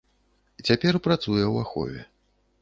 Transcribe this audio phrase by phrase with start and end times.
[0.69, 1.99] Цяпер працуе ў ахове.